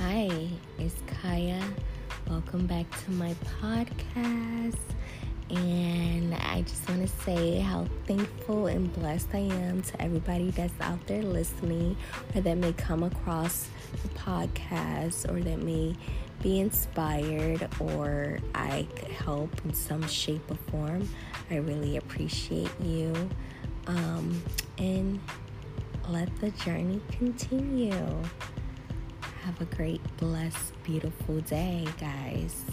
Hi, 0.00 0.48
it's 0.78 0.94
Kaya. 1.20 1.62
Welcome 2.26 2.66
back 2.66 2.86
to 3.04 3.10
my 3.10 3.34
podcast. 3.60 4.78
And 5.50 6.34
I 6.34 6.62
just 6.62 6.88
want 6.88 7.02
to 7.02 7.22
say 7.22 7.60
how 7.60 7.86
thankful 8.06 8.68
and 8.68 8.90
blessed 8.94 9.28
I 9.34 9.40
am 9.40 9.82
to 9.82 10.00
everybody 10.00 10.52
that's 10.52 10.72
out 10.80 11.06
there 11.06 11.22
listening 11.22 11.98
or 12.34 12.40
that 12.40 12.56
may 12.56 12.72
come 12.72 13.02
across 13.02 13.68
the 14.02 14.08
podcast 14.20 15.30
or 15.30 15.38
that 15.42 15.58
may 15.58 15.94
be 16.42 16.60
inspired 16.60 17.68
or 17.78 18.38
I 18.54 18.86
could 18.96 19.10
help 19.10 19.50
in 19.66 19.74
some 19.74 20.08
shape 20.08 20.50
or 20.50 20.56
form. 20.70 21.06
I 21.50 21.56
really 21.56 21.98
appreciate 21.98 22.72
you. 22.82 23.12
Um, 23.86 24.42
and 24.78 25.20
let 26.08 26.34
the 26.40 26.52
journey 26.52 27.02
continue. 27.10 28.22
A 29.60 29.64
great, 29.76 30.00
blessed, 30.16 30.72
beautiful 30.84 31.38
day, 31.40 31.86
guys. 32.00 32.64